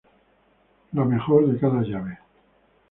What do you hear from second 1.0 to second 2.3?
mejor de cada llave.